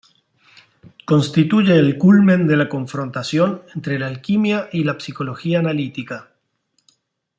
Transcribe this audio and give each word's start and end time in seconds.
Constituye 1.05 1.77
el 1.77 1.95
culmen 1.99 2.47
de 2.47 2.57
la 2.57 2.67
confrontación 2.69 3.61
entre 3.75 3.99
la 3.99 4.07
alquimia 4.07 4.67
y 4.71 4.83
la 4.83 4.99
psicología 4.99 5.59
analítica. 5.59 6.31